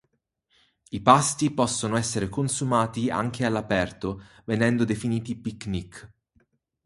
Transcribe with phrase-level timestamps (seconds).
[0.89, 6.11] I pasti possono essere consumati anche all'aperto, venendo definiti pic-nic.